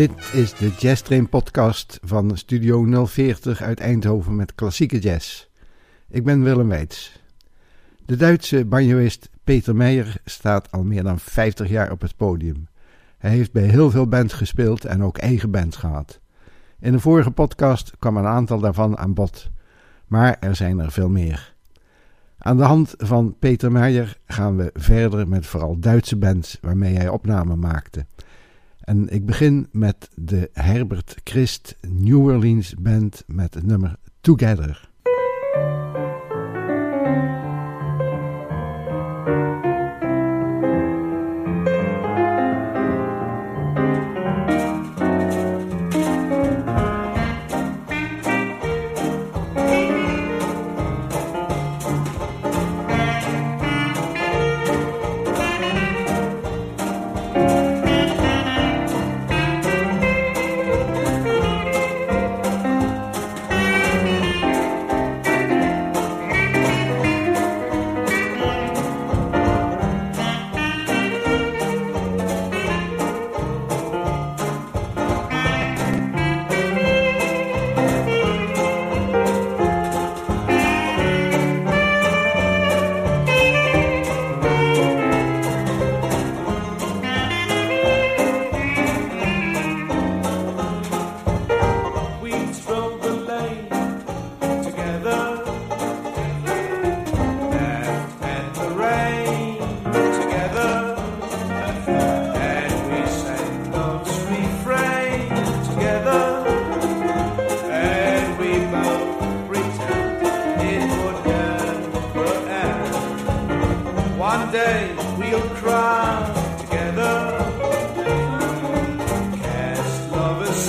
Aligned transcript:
Dit 0.00 0.32
is 0.32 0.54
de 0.54 0.70
Jazz 0.78 1.02
Train 1.02 1.28
podcast 1.28 1.98
van 2.02 2.36
Studio 2.36 3.06
040 3.06 3.62
uit 3.62 3.80
Eindhoven 3.80 4.36
met 4.36 4.54
klassieke 4.54 4.98
jazz. 4.98 5.48
Ik 6.08 6.24
ben 6.24 6.42
Willem 6.42 6.68
Weits. 6.68 7.20
De 8.06 8.16
Duitse 8.16 8.64
banjoist 8.64 9.30
Peter 9.44 9.76
Meijer 9.76 10.16
staat 10.24 10.72
al 10.72 10.82
meer 10.82 11.02
dan 11.02 11.18
50 11.18 11.68
jaar 11.68 11.90
op 11.90 12.00
het 12.00 12.16
podium. 12.16 12.68
Hij 13.18 13.30
heeft 13.30 13.52
bij 13.52 13.62
heel 13.62 13.90
veel 13.90 14.06
bands 14.06 14.34
gespeeld 14.34 14.84
en 14.84 15.02
ook 15.02 15.18
eigen 15.18 15.50
bands 15.50 15.76
gehad. 15.76 16.20
In 16.78 16.92
de 16.92 17.00
vorige 17.00 17.30
podcast 17.30 17.92
kwam 17.98 18.16
een 18.16 18.26
aantal 18.26 18.58
daarvan 18.58 18.98
aan 18.98 19.14
bod, 19.14 19.50
maar 20.06 20.36
er 20.38 20.56
zijn 20.56 20.78
er 20.78 20.92
veel 20.92 21.08
meer. 21.08 21.54
Aan 22.38 22.56
de 22.56 22.64
hand 22.64 22.94
van 22.96 23.36
Peter 23.38 23.72
Meijer 23.72 24.18
gaan 24.26 24.56
we 24.56 24.70
verder 24.74 25.28
met 25.28 25.46
vooral 25.46 25.78
Duitse 25.78 26.16
bands 26.16 26.58
waarmee 26.60 26.96
hij 26.96 27.08
opnamen 27.08 27.58
maakte. 27.58 28.06
En 28.90 29.08
ik 29.08 29.26
begin 29.26 29.68
met 29.72 30.08
de 30.14 30.50
Herbert 30.52 31.16
Christ 31.24 31.76
New 31.88 32.24
Orleans 32.24 32.74
Band 32.74 33.24
met 33.26 33.54
het 33.54 33.66
nummer 33.66 33.96
Together. 34.20 34.89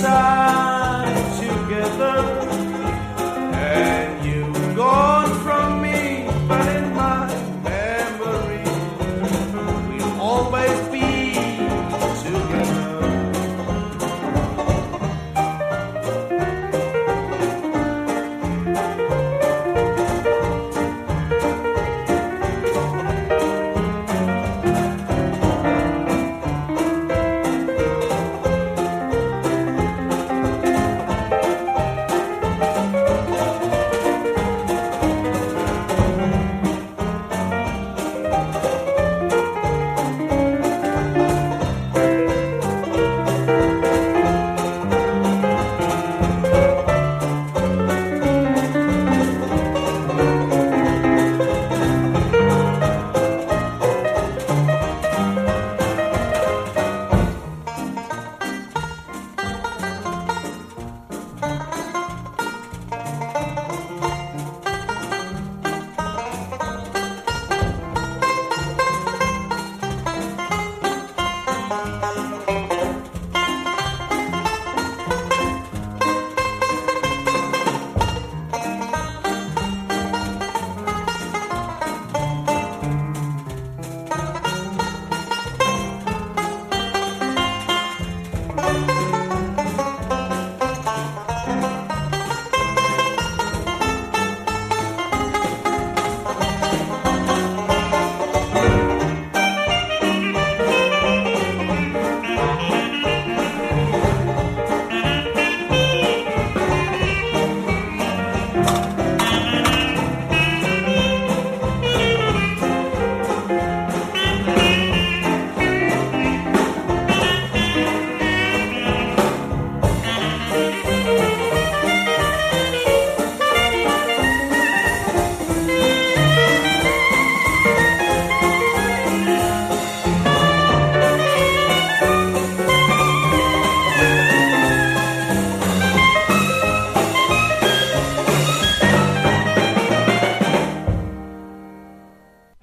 inside. 0.02 0.31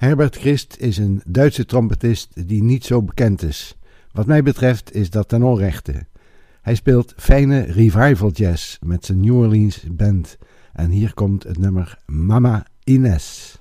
Herbert 0.09 0.35
Christ 0.35 0.75
is 0.79 0.97
een 0.97 1.21
Duitse 1.25 1.65
trompetist 1.65 2.47
die 2.47 2.63
niet 2.63 2.85
zo 2.85 3.01
bekend 3.01 3.41
is. 3.41 3.77
Wat 4.11 4.25
mij 4.25 4.44
betreft 4.44 4.95
is 4.95 5.09
dat 5.09 5.27
ten 5.27 5.44
onrechte. 5.44 6.06
Hij 6.61 6.75
speelt 6.75 7.13
fijne 7.17 7.61
revival 7.61 8.31
jazz 8.31 8.77
met 8.85 9.06
zijn 9.06 9.19
New 9.19 9.35
Orleans 9.35 9.83
band. 9.91 10.38
En 10.73 10.89
hier 10.89 11.13
komt 11.13 11.44
het 11.44 11.57
nummer 11.57 11.97
Mama 12.06 12.65
Ines. 12.83 13.58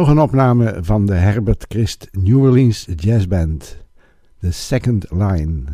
Nog 0.00 0.08
een 0.08 0.20
opname 0.20 0.78
van 0.80 1.06
de 1.06 1.14
Herbert 1.14 1.64
Christ 1.68 2.08
New 2.12 2.42
Orleans 2.42 2.86
Jazz 2.96 3.26
Band, 3.26 3.76
The 4.38 4.52
Second 4.52 5.06
Line. 5.10 5.64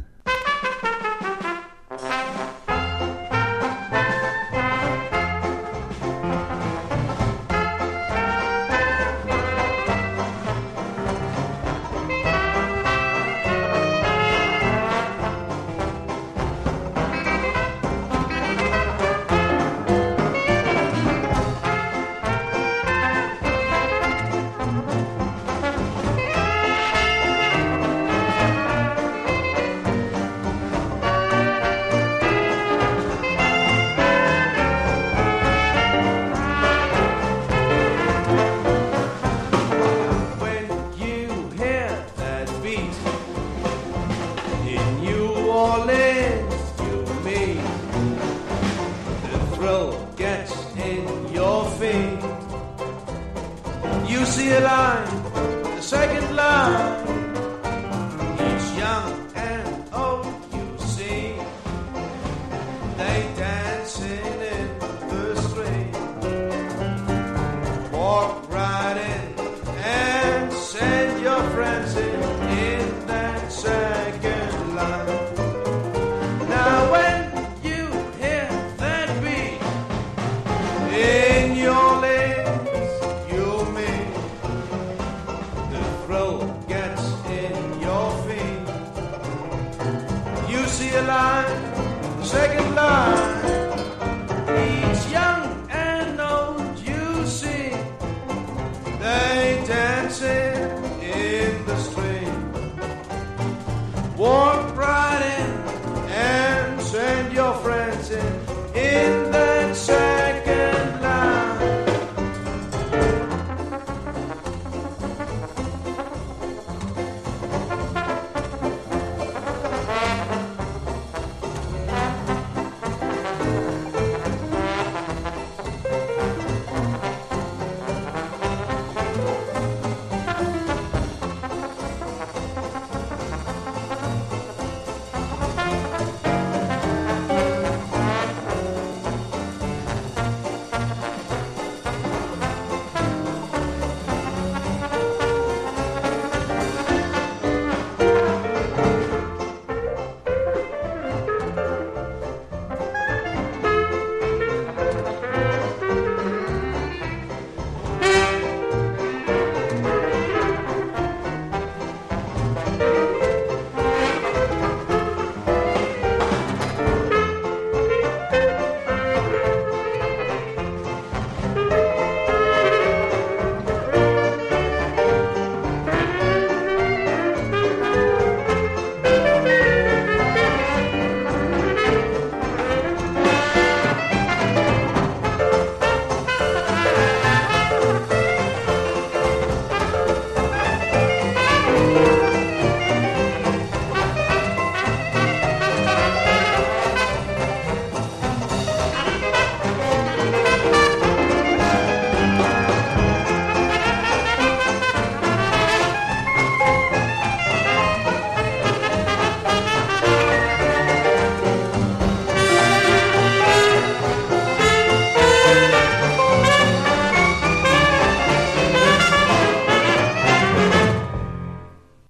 line, 91.07 92.25
second 92.25 92.75
line. 92.75 93.16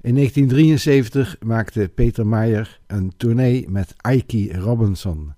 In 0.06 0.14
1973 0.14 1.36
maakte 1.40 1.90
Peter 1.94 2.26
Meyer 2.26 2.80
een 2.86 3.12
tournee 3.16 3.70
met 3.70 3.94
Ike 4.10 4.58
Robinson. 4.58 5.34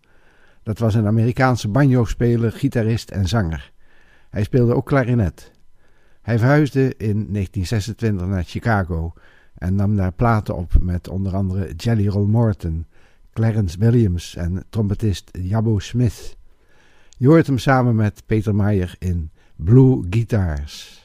Dat 0.62 0.78
was 0.78 0.94
een 0.94 1.06
Amerikaanse 1.06 1.68
banjo-speler, 1.68 2.52
gitarist 2.52 3.10
en 3.10 3.28
zanger. 3.28 3.72
Hij 4.30 4.42
speelde 4.42 4.74
ook 4.74 4.86
klarinet. 4.86 5.52
Hij 6.22 6.38
verhuisde 6.38 6.80
in 6.80 7.32
1926 7.32 8.26
naar 8.26 8.44
Chicago 8.44 9.12
en 9.54 9.74
nam 9.74 9.96
daar 9.96 10.12
platen 10.12 10.56
op 10.56 10.72
met 10.80 11.08
onder 11.08 11.34
andere 11.34 11.74
Jelly 11.76 12.08
Roll 12.08 12.28
Morton, 12.28 12.86
Clarence 13.32 13.78
Williams 13.78 14.36
en 14.36 14.64
trompetist 14.70 15.30
Jabbo 15.42 15.78
Smith. 15.78 16.36
Je 17.16 17.26
hoort 17.26 17.46
hem 17.46 17.58
samen 17.58 17.94
met 17.94 18.22
Peter 18.26 18.54
Meyer 18.54 18.94
in 18.98 19.30
Blue 19.56 20.06
Guitars. 20.10 21.02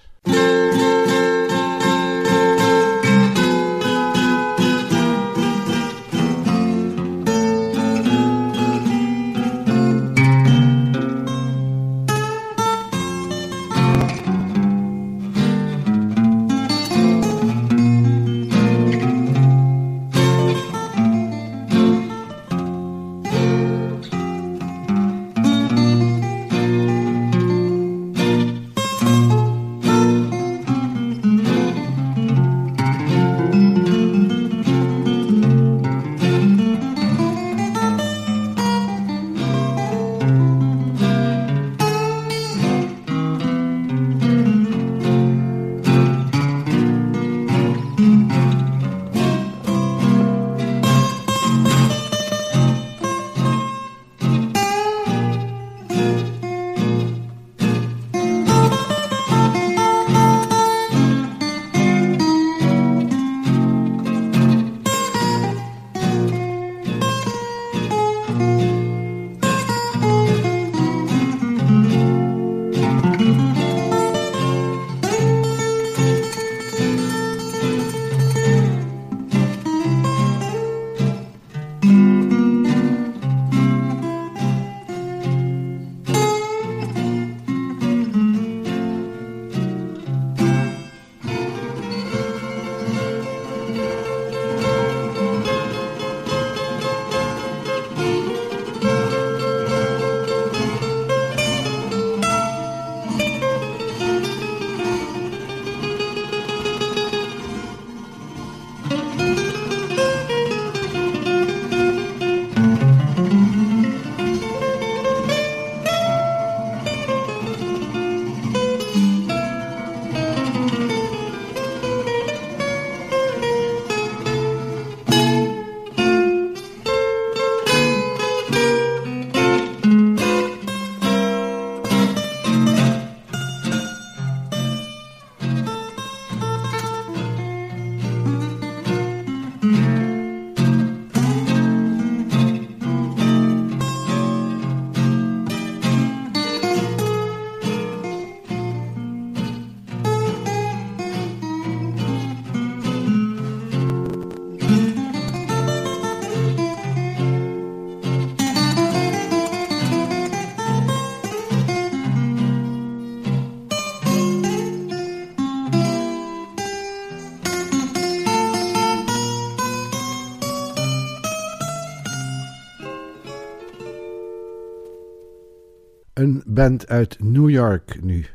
Band 176.53 176.87
uit 176.87 177.17
New 177.19 177.49
York 177.49 178.03
nu. 178.03 178.25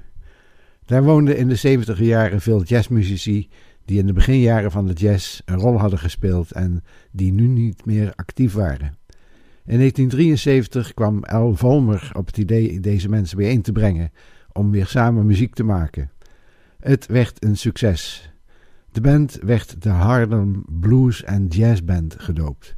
Daar 0.84 1.02
woonden 1.02 1.36
in 1.36 1.48
de 1.48 1.54
70 1.54 2.00
jaren 2.00 2.40
veel 2.40 2.62
jazzmuzici 2.62 3.48
die 3.84 3.98
in 3.98 4.06
de 4.06 4.12
beginjaren 4.12 4.70
van 4.70 4.86
de 4.86 4.92
jazz 4.92 5.40
een 5.44 5.58
rol 5.58 5.78
hadden 5.78 5.98
gespeeld 5.98 6.52
en 6.52 6.84
die 7.10 7.32
nu 7.32 7.46
niet 7.46 7.84
meer 7.84 8.12
actief 8.14 8.52
waren. 8.52 8.96
In 9.64 9.76
1973 9.76 10.94
kwam 10.94 11.24
Al 11.24 11.54
Volmer 11.54 12.10
op 12.12 12.26
het 12.26 12.38
idee 12.38 12.80
deze 12.80 13.08
mensen 13.08 13.36
bijeen 13.36 13.62
te 13.62 13.72
brengen 13.72 14.10
om 14.52 14.70
weer 14.70 14.86
samen 14.86 15.26
muziek 15.26 15.54
te 15.54 15.64
maken. 15.64 16.10
Het 16.80 17.06
werd 17.06 17.44
een 17.44 17.56
succes. 17.56 18.32
De 18.92 19.00
band 19.00 19.38
werd 19.42 19.82
de 19.82 19.88
Harlem 19.88 20.64
Blues 20.66 21.26
and 21.26 21.54
Jazz 21.54 21.80
Band 21.82 22.14
gedoopt. 22.18 22.76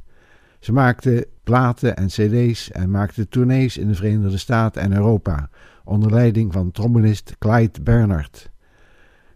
Ze 0.59 0.71
maakten 0.71 1.25
platen 1.51 1.95
en 1.95 2.07
cd's 2.07 2.71
en 2.71 2.91
maakten 2.91 3.29
tournees 3.29 3.77
in 3.77 3.87
de 3.87 3.95
Verenigde 3.95 4.37
Staten 4.37 4.81
en 4.81 4.93
Europa 4.93 5.49
onder 5.83 6.11
leiding 6.11 6.53
van 6.53 6.71
trombonist 6.71 7.35
Clyde 7.39 7.81
Bernard. 7.81 8.51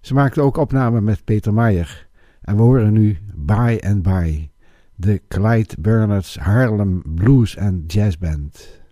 Ze 0.01 0.13
maakten 0.13 0.43
ook 0.43 0.57
opnamen 0.57 1.03
met 1.03 1.23
Peter 1.23 1.53
Mayer 1.53 2.07
en 2.41 2.55
we 2.55 2.61
horen 2.61 2.93
nu 2.93 3.17
By 3.35 3.77
and 3.85 4.01
By, 4.01 4.49
de 4.95 5.21
Clyde 5.27 5.75
Bernards 5.79 6.37
Harlem 6.37 7.01
Blues 7.05 7.57
and 7.57 7.93
Jazz 7.93 8.17
Band. 8.17 8.83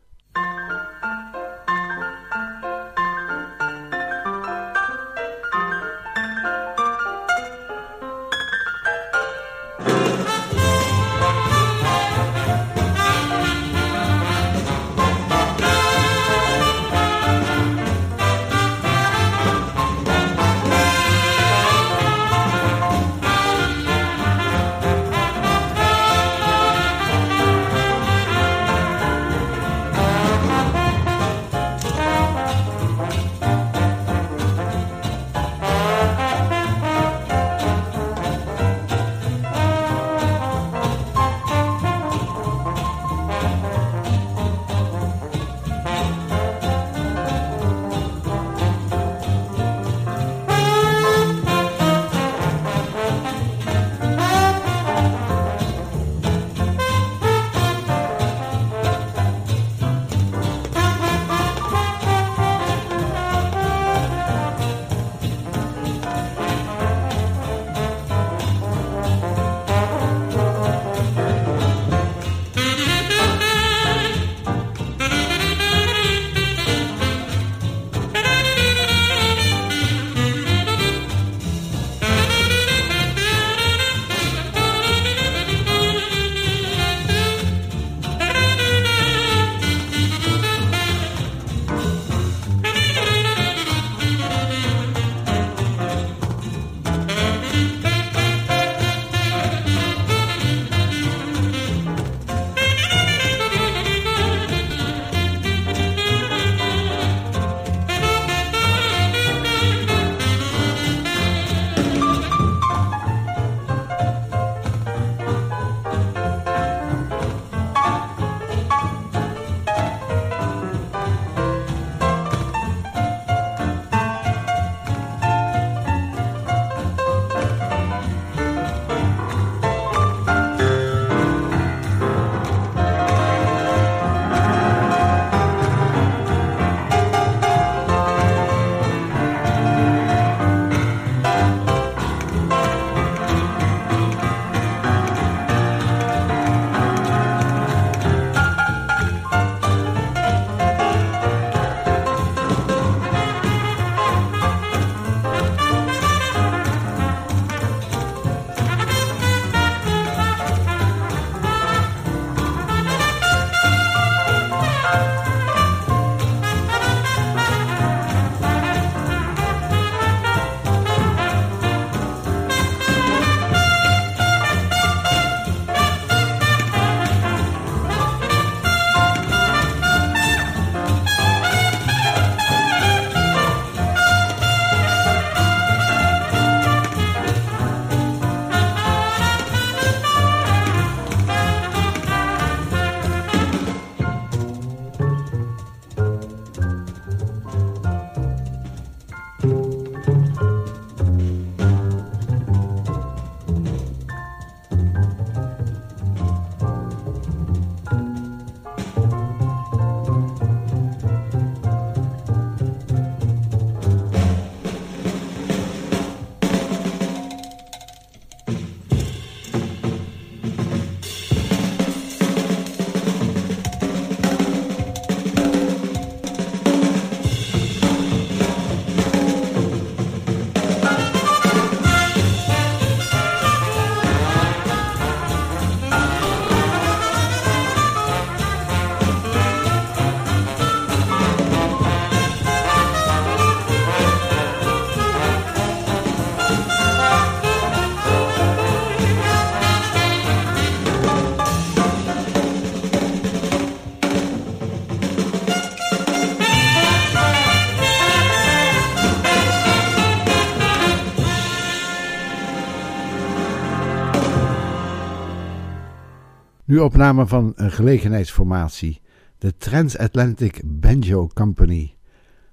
Nu 266.73 266.79
opname 266.79 267.27
van 267.27 267.53
een 267.55 267.71
gelegenheidsformatie, 267.71 269.01
de 269.37 269.57
Transatlantic 269.57 270.61
Banjo 270.65 271.27
Company. 271.27 271.95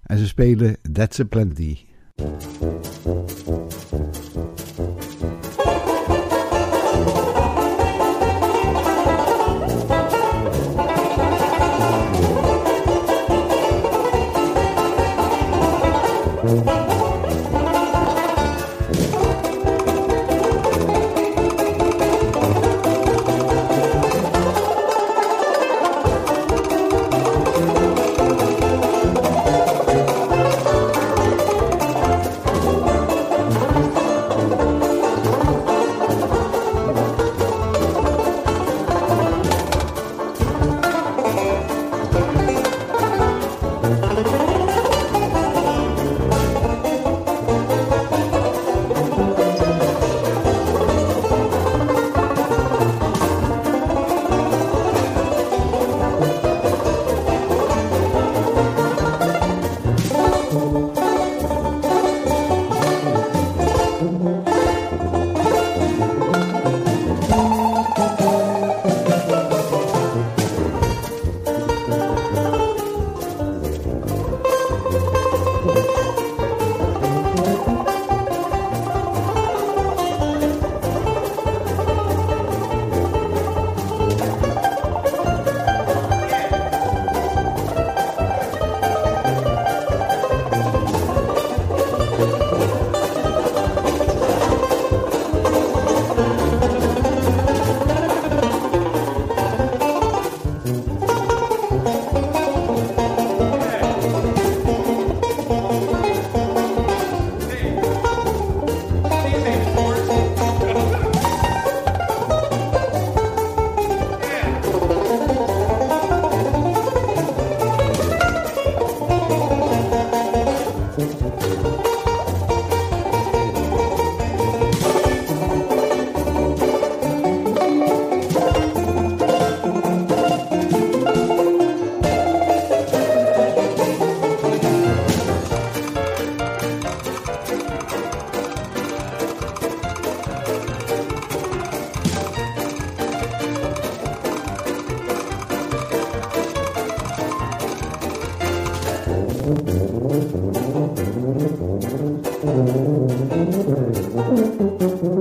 En 0.02 0.18
ze 0.18 0.26
spelen 0.26 0.76
That's 0.92 1.20
a 1.20 1.24
Plenty. 1.24 1.78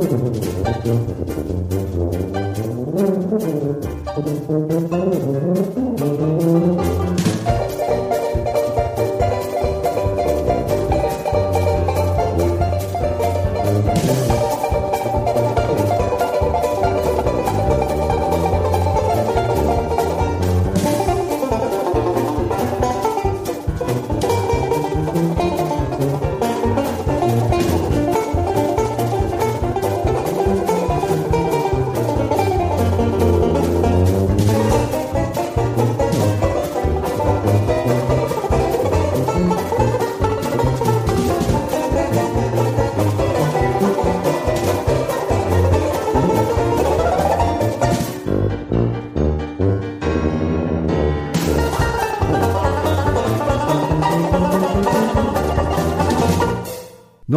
Thank 0.01 0.85
you. 5.57 5.68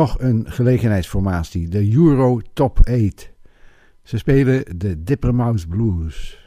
Nog 0.02 0.20
een 0.20 0.44
gelegenheidsformatie, 0.48 1.68
de 1.68 1.94
Euro 1.94 2.40
Top 2.52 2.78
8. 2.78 3.30
Ze 4.02 4.18
spelen 4.18 4.64
de 4.78 5.02
Dippermouse 5.02 5.66
Blues. 5.66 6.38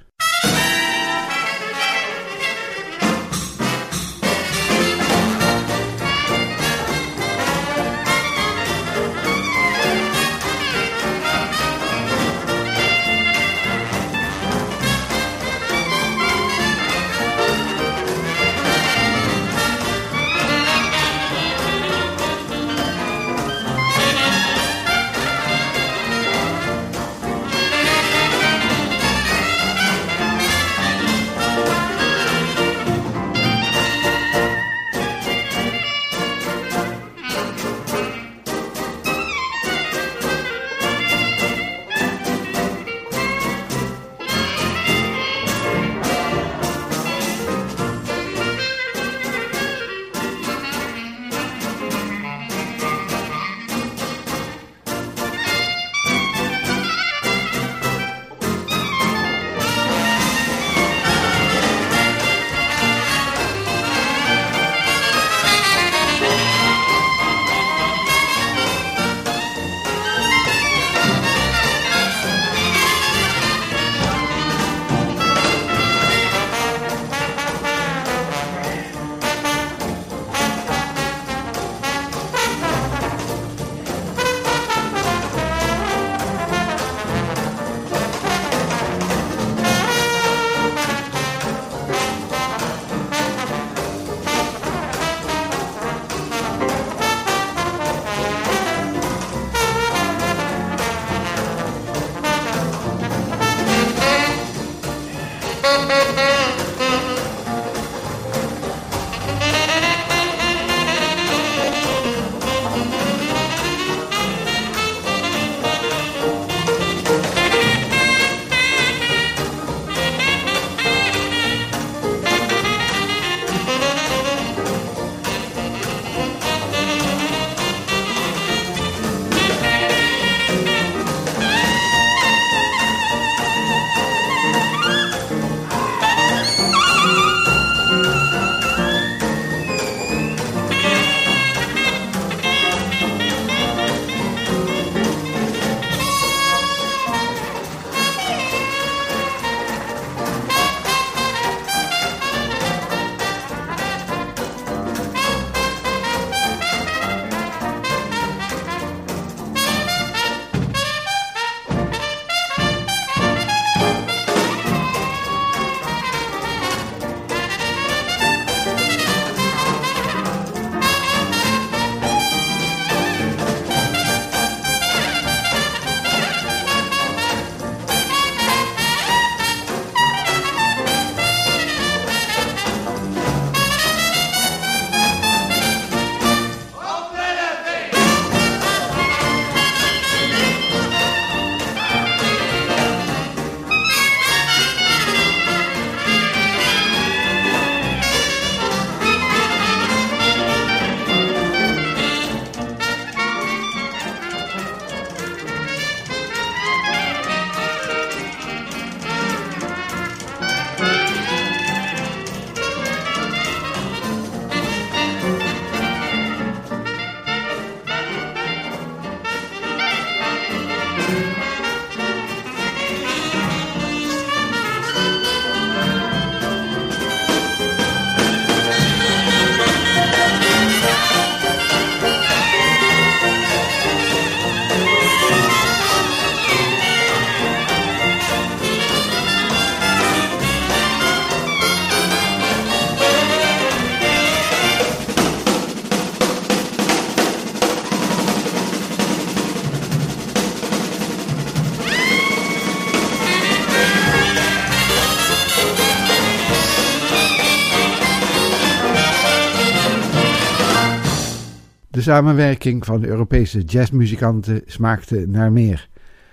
Samenwerking 262.05 262.85
van 262.85 263.03
Europese 263.03 263.59
jazzmuzikanten 263.59 264.61
smaakte 264.65 265.25
naar 265.27 265.51
meer. 265.51 265.89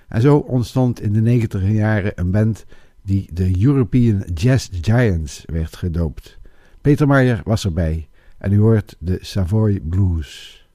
En 0.09 0.21
zo 0.21 0.37
ontstond 0.37 1.01
in 1.01 1.13
de 1.13 1.21
negentiger 1.21 1.71
jaren 1.71 2.13
een 2.15 2.31
band 2.31 2.65
die 3.03 3.29
de 3.33 3.65
European 3.65 4.25
Jazz 4.35 4.69
Giants 4.81 5.43
werd 5.47 5.77
gedoopt. 5.77 6.39
Peter 6.81 7.07
Mayer 7.07 7.41
was 7.45 7.65
erbij 7.65 8.09
en 8.39 8.53
u 8.53 8.61
hoort 8.61 8.97
de 8.99 9.19
Savoy 9.21 9.81
Blues. 9.81 10.67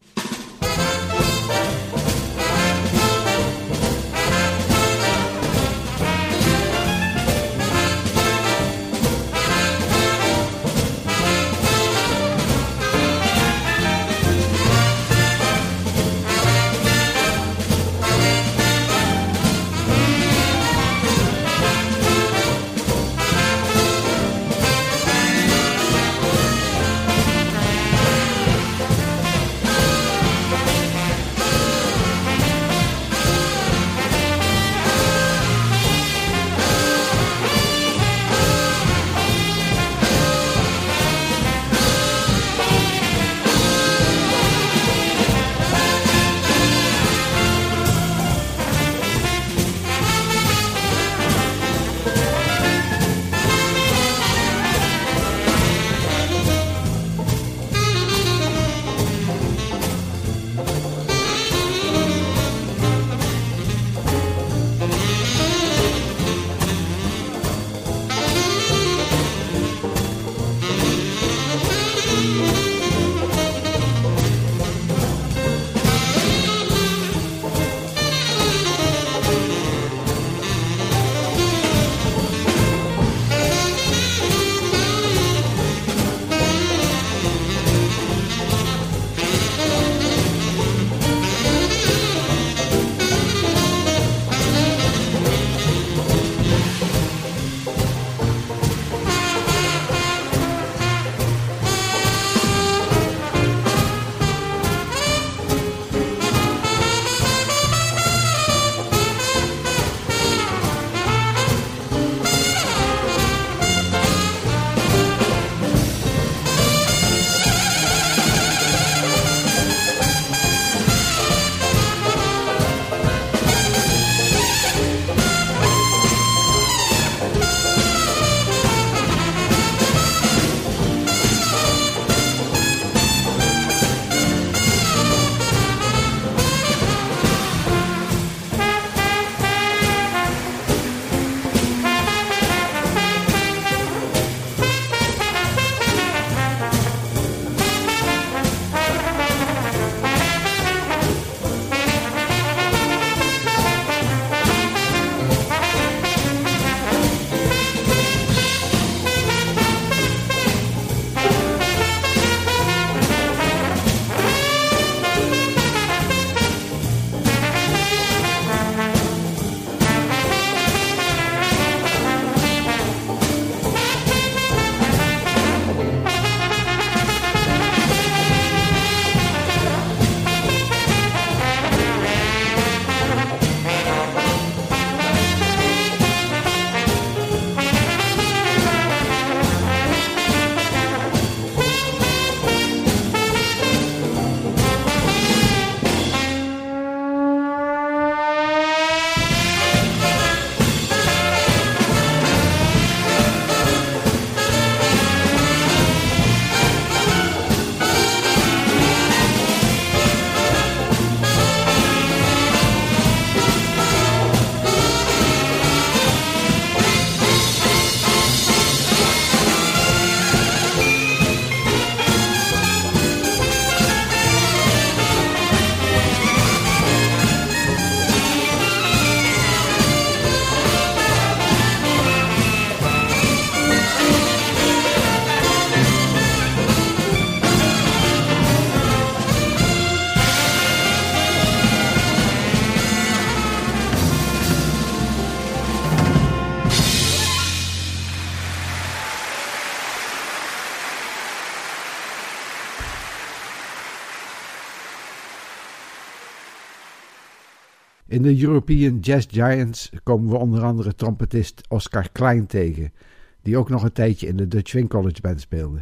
De 258.28 258.44
European 258.44 259.00
Jazz 259.00 259.28
Giants 259.30 259.92
komen 260.04 260.30
we 260.30 260.38
onder 260.38 260.64
andere 260.64 260.96
trompetist 260.96 261.62
Oscar 261.68 262.10
Klein 262.12 262.46
tegen, 262.46 262.94
die 263.42 263.58
ook 263.58 263.70
nog 263.70 263.84
een 263.84 263.92
tijdje 263.92 264.28
in 264.28 264.38
de 264.38 264.48
Dutch 264.48 264.70
Swing 264.70 264.90
College 264.90 265.22
Band 265.22 265.42
speelde. 265.42 265.80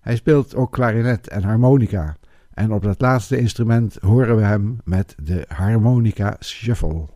Hij 0.00 0.16
speelt 0.16 0.54
ook 0.54 0.72
klarinet 0.72 1.28
en 1.28 1.42
harmonica, 1.42 2.16
en 2.54 2.72
op 2.72 2.82
dat 2.82 3.00
laatste 3.00 3.38
instrument 3.38 3.98
horen 4.00 4.36
we 4.36 4.42
hem 4.42 4.78
met 4.84 5.14
de 5.22 5.44
harmonica 5.48 6.36
shuffle. 6.40 7.06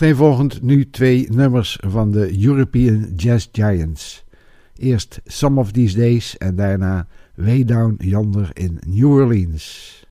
Achtereenvolgend 0.00 0.62
nu 0.62 0.90
twee 0.90 1.26
nummers 1.30 1.78
van 1.86 2.10
de 2.10 2.44
European 2.44 3.12
Jazz 3.16 3.48
Giants. 3.52 4.24
Eerst 4.76 5.20
Some 5.24 5.60
of 5.60 5.72
These 5.72 5.96
Days 5.96 6.38
en 6.38 6.56
daarna 6.56 7.06
Way 7.34 7.64
Down 7.64 7.94
Yonder 7.98 8.50
in 8.52 8.78
New 8.86 9.12
Orleans. 9.12 10.04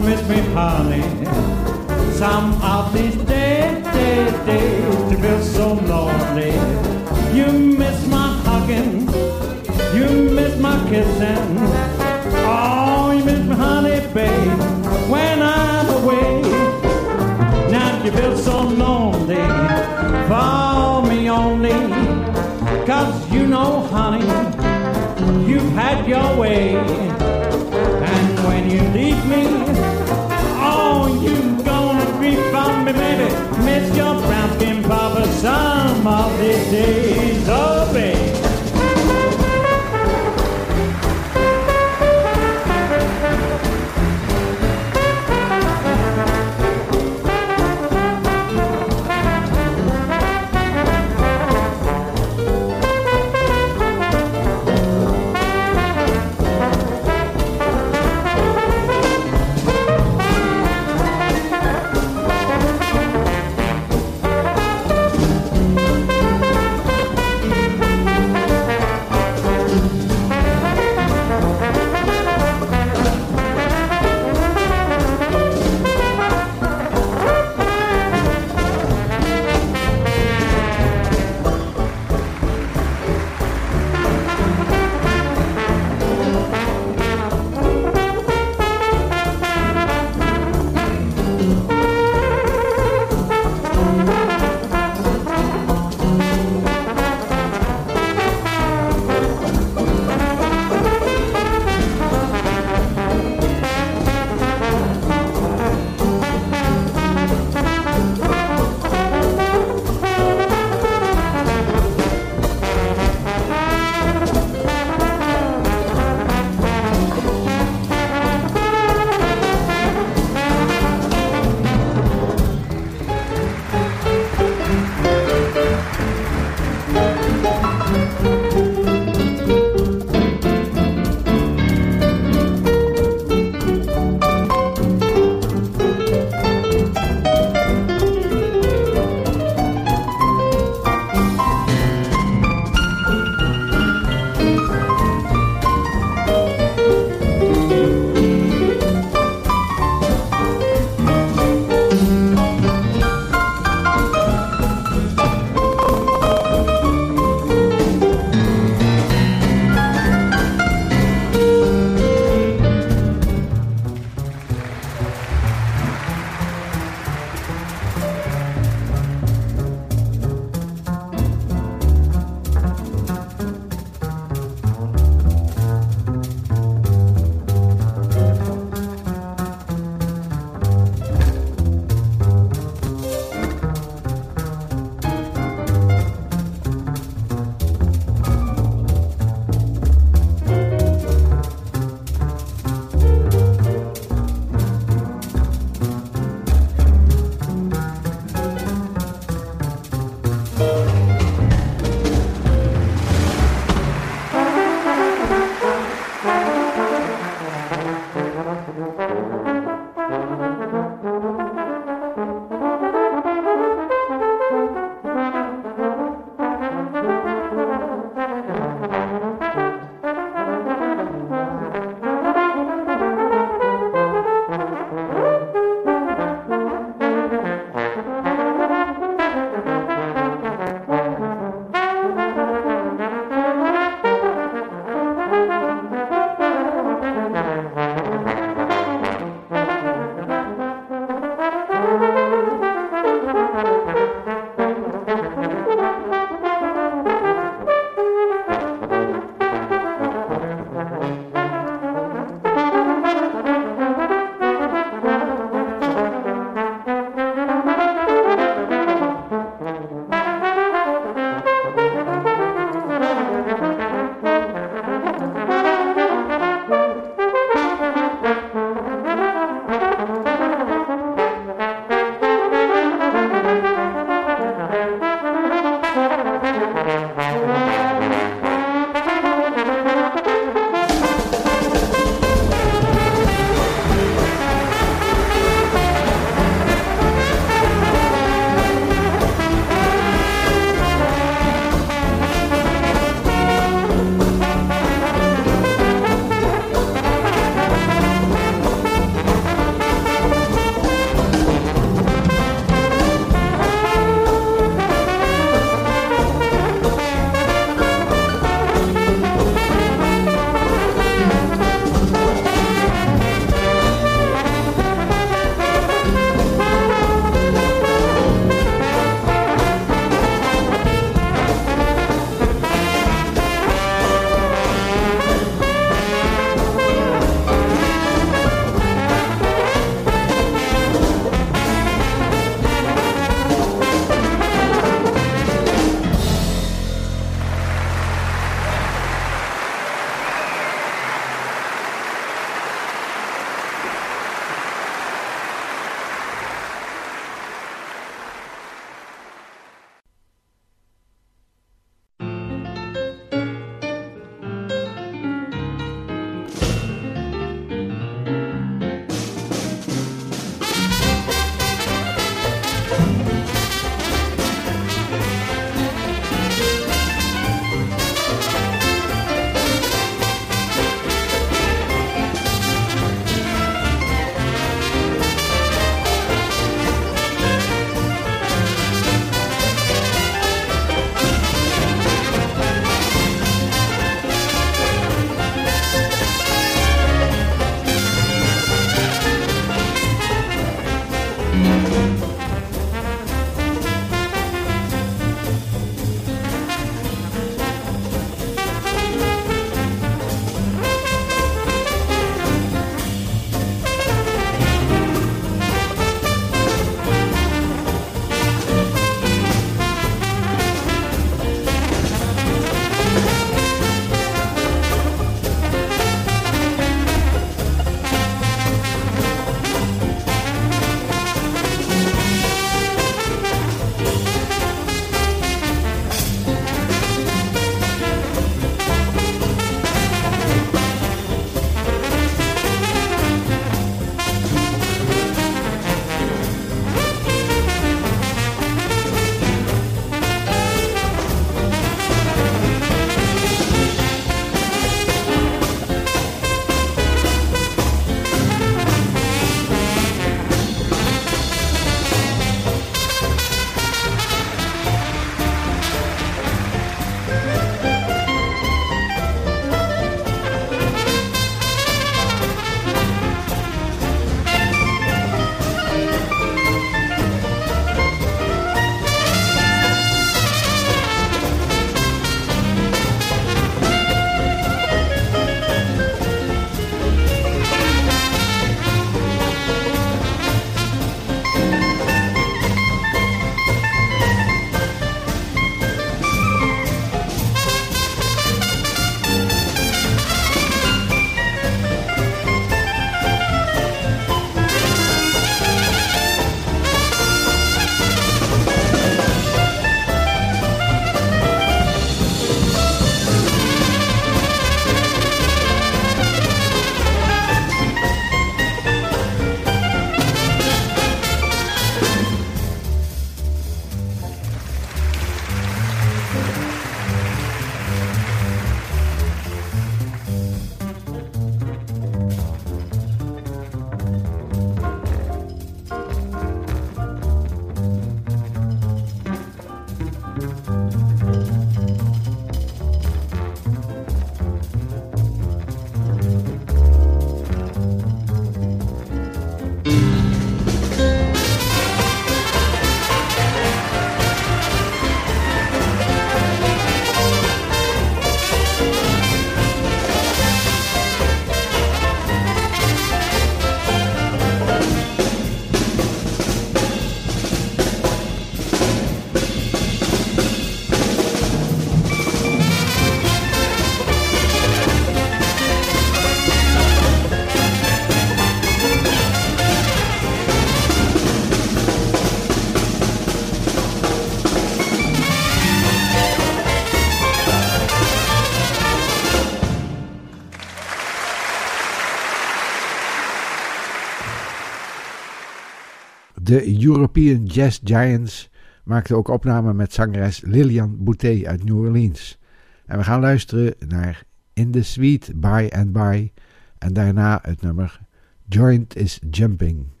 De 586.51 586.83
European 586.85 587.45
Jazz 587.45 587.79
Giants 587.83 588.49
maakten 588.83 589.15
ook 589.15 589.27
opnamen 589.27 589.75
met 589.75 589.93
zangeres 589.93 590.41
Lilian 590.41 591.03
Boutet 591.03 591.45
uit 591.45 591.63
New 591.63 591.79
Orleans. 591.79 592.39
En 592.85 592.97
we 592.97 593.03
gaan 593.03 593.19
luisteren 593.19 593.73
naar 593.87 594.23
In 594.53 594.71
the 594.71 594.83
Sweet 594.83 595.31
By 595.35 595.69
and 595.69 595.91
By 595.91 596.31
en 596.77 596.93
daarna 596.93 597.39
het 597.41 597.61
nummer 597.61 597.99
Joint 598.47 598.95
is 598.95 599.19
Jumping. 599.29 600.00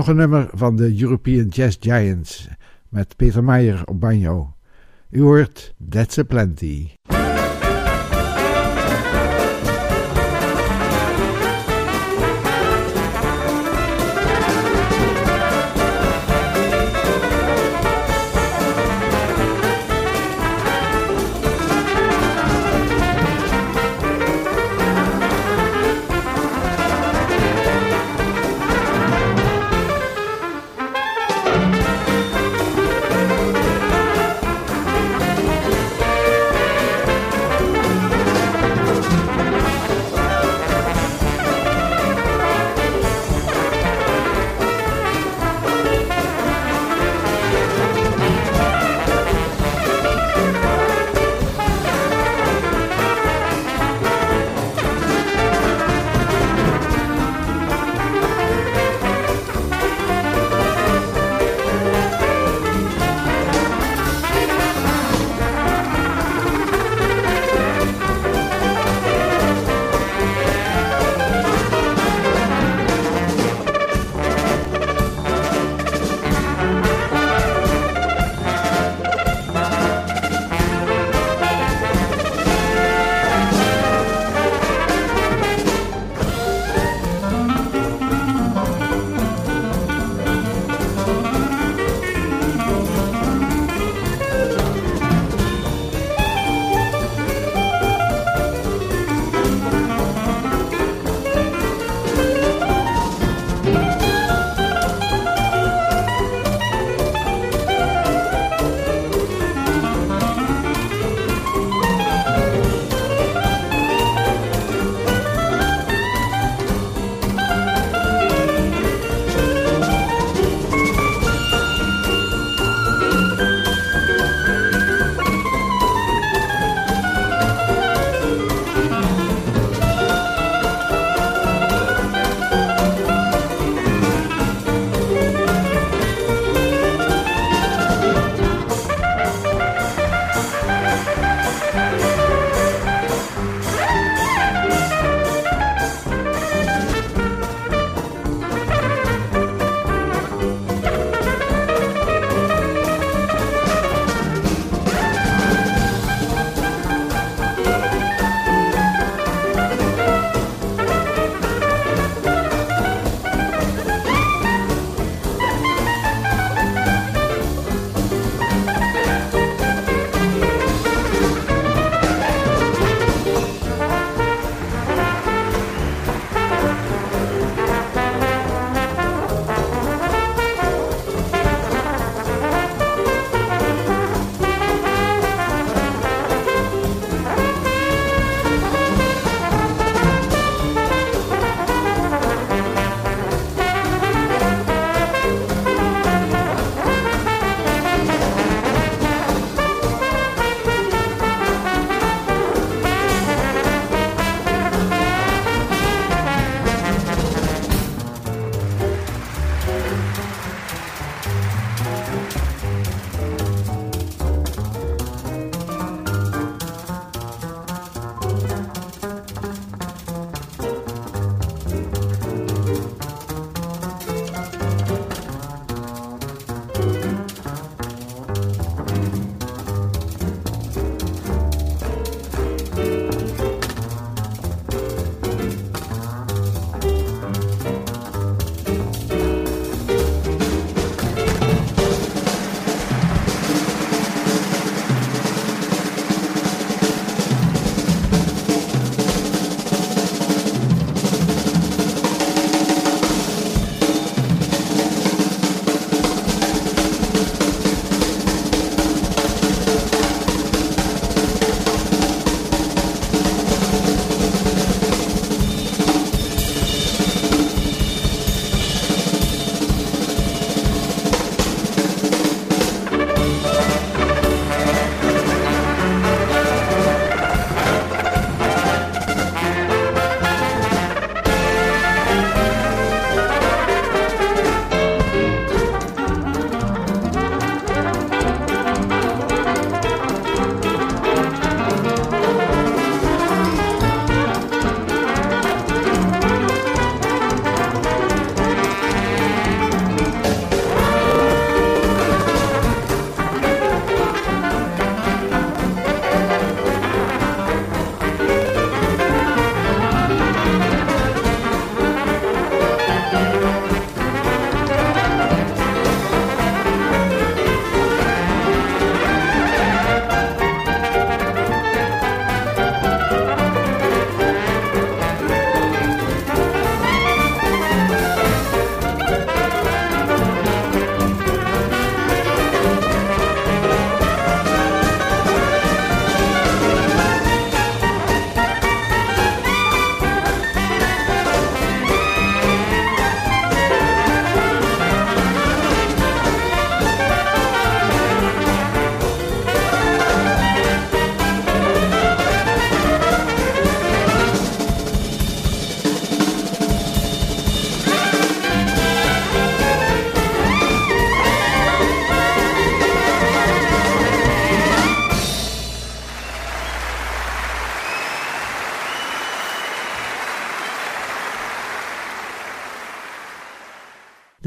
Nog 0.00 0.08
een 0.08 0.16
nummer 0.16 0.48
van 0.52 0.76
de 0.76 1.00
European 1.00 1.46
Jazz 1.46 1.76
Giants 1.80 2.48
met 2.88 3.16
Peter 3.16 3.44
Meijer 3.44 3.82
op 3.84 4.00
banjo. 4.00 4.54
U 5.10 5.20
hoort 5.20 5.74
That's 5.88 6.18
a 6.18 6.22
Plenty. 6.22 6.88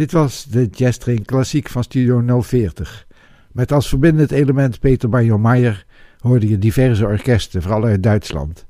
Dit 0.03 0.11
was 0.11 0.45
de 0.45 0.65
Jazz 0.65 0.97
Klassiek 1.25 1.69
van 1.69 1.83
Studio 1.83 2.41
040. 2.41 3.07
Met 3.51 3.71
als 3.71 3.89
verbindend 3.89 4.31
element 4.31 4.79
Peter 4.79 5.09
Banjo-Meyer 5.09 5.85
hoorde 6.19 6.49
je 6.49 6.57
diverse 6.57 7.05
orkesten, 7.05 7.61
vooral 7.61 7.83
uit 7.83 8.03
Duitsland. 8.03 8.65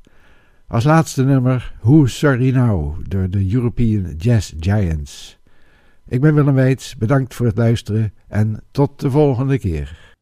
Als 0.67 0.83
laatste 0.83 1.23
nummer 1.23 1.73
Who 1.81 2.05
Sorry 2.05 2.55
Now 2.55 2.95
door 3.07 3.29
de 3.29 3.53
European 3.53 4.13
Jazz 4.17 4.53
Giants. 4.59 5.39
Ik 6.07 6.21
ben 6.21 6.33
Willem 6.33 6.55
Weits, 6.55 6.95
bedankt 6.95 7.33
voor 7.33 7.45
het 7.45 7.57
luisteren 7.57 8.13
en 8.27 8.63
tot 8.71 8.99
de 8.99 9.11
volgende 9.11 9.59
keer. 9.59 10.15